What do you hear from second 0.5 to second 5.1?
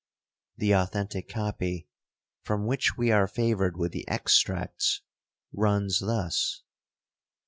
The authentic copy, from which we are favoured with the extracts,